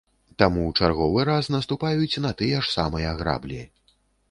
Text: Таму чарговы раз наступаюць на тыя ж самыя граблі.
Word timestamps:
Таму 0.43 0.63
чарговы 0.79 1.25
раз 1.29 1.51
наступаюць 1.57 2.21
на 2.25 2.33
тыя 2.41 2.65
ж 2.65 2.75
самыя 2.79 3.15
граблі. 3.23 3.63